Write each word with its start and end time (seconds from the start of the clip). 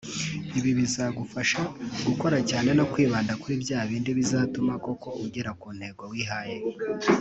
Ibi 0.57 0.71
bizagufasha 0.79 1.61
gukora 2.07 2.37
cyane 2.49 2.69
no 2.77 2.85
kwibanda 2.91 3.33
kuri 3.41 3.55
bya 3.63 3.79
bindi 3.89 4.11
bizatuma 4.19 4.73
koko 4.85 5.09
ugera 5.23 5.51
ku 5.61 5.67
ntego 5.77 6.03
wihaye 6.11 6.57